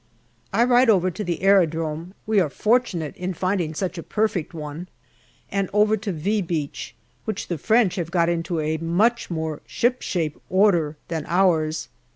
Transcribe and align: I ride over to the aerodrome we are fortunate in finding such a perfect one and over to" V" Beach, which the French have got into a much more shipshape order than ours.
I 0.51 0.63
ride 0.63 0.89
over 0.89 1.11
to 1.11 1.23
the 1.23 1.43
aerodrome 1.43 2.15
we 2.25 2.39
are 2.39 2.49
fortunate 2.49 3.15
in 3.15 3.35
finding 3.35 3.75
such 3.75 3.99
a 3.99 4.01
perfect 4.01 4.51
one 4.51 4.87
and 5.51 5.69
over 5.73 5.95
to" 5.95 6.11
V" 6.11 6.41
Beach, 6.41 6.95
which 7.25 7.49
the 7.49 7.59
French 7.59 7.97
have 7.97 8.09
got 8.09 8.27
into 8.27 8.59
a 8.59 8.77
much 8.77 9.29
more 9.29 9.61
shipshape 9.67 10.41
order 10.49 10.97
than 11.09 11.25
ours. 11.27 11.87